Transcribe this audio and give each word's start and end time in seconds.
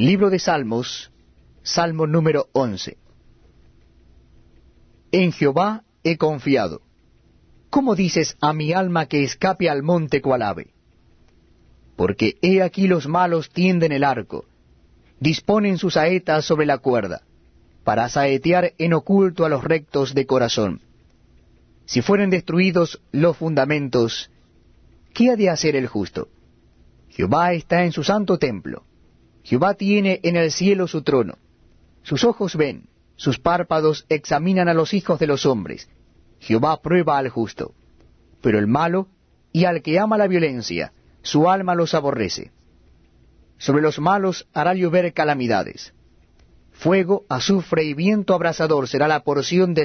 Libro 0.00 0.30
de 0.30 0.38
Salmos, 0.38 1.12
Salmo 1.62 2.06
número 2.06 2.48
11. 2.52 2.96
En 5.12 5.30
Jehová 5.30 5.84
he 6.02 6.16
confiado. 6.16 6.80
¿Cómo 7.68 7.94
dices 7.94 8.34
a 8.40 8.54
mi 8.54 8.72
alma 8.72 9.04
que 9.04 9.22
escape 9.22 9.68
al 9.68 9.82
monte 9.82 10.22
cual 10.22 10.40
ave? 10.40 10.72
Porque 11.96 12.38
he 12.40 12.62
aquí 12.62 12.88
los 12.88 13.08
malos 13.08 13.50
tienden 13.50 13.92
el 13.92 14.02
arco, 14.02 14.46
disponen 15.18 15.76
sus 15.76 15.92
saetas 15.92 16.46
sobre 16.46 16.64
la 16.64 16.78
cuerda, 16.78 17.20
para 17.84 18.08
saetear 18.08 18.72
en 18.78 18.94
oculto 18.94 19.44
a 19.44 19.50
los 19.50 19.62
rectos 19.62 20.14
de 20.14 20.24
corazón. 20.24 20.80
Si 21.84 22.00
fueren 22.00 22.30
destruidos 22.30 23.02
los 23.12 23.36
fundamentos, 23.36 24.30
¿qué 25.12 25.32
ha 25.32 25.36
de 25.36 25.50
hacer 25.50 25.76
el 25.76 25.88
justo? 25.88 26.28
Jehová 27.10 27.52
está 27.52 27.84
en 27.84 27.92
su 27.92 28.02
santo 28.02 28.38
templo. 28.38 28.86
Jehová 29.50 29.74
tiene 29.74 30.20
en 30.22 30.36
el 30.36 30.52
cielo 30.52 30.86
su 30.86 31.02
trono. 31.02 31.34
Sus 32.04 32.22
ojos 32.22 32.54
ven, 32.54 32.84
sus 33.16 33.40
párpados 33.40 34.06
examinan 34.08 34.68
a 34.68 34.74
los 34.74 34.94
hijos 34.94 35.18
de 35.18 35.26
los 35.26 35.44
hombres. 35.44 35.88
Jehová 36.38 36.80
prueba 36.80 37.18
al 37.18 37.30
justo. 37.30 37.74
Pero 38.42 38.60
el 38.60 38.68
malo 38.68 39.08
y 39.52 39.64
al 39.64 39.82
que 39.82 39.98
ama 39.98 40.16
la 40.18 40.28
violencia, 40.28 40.92
su 41.22 41.50
alma 41.50 41.74
los 41.74 41.94
aborrece. 41.94 42.52
Sobre 43.58 43.82
los 43.82 43.98
malos 43.98 44.46
hará 44.52 44.72
llover 44.74 45.12
calamidades. 45.12 45.94
Fuego, 46.70 47.24
azufre 47.28 47.82
y 47.82 47.94
viento 47.94 48.34
abrasador 48.34 48.86
será 48.86 49.08
la 49.08 49.24
porción 49.24 49.74
del 49.74 49.78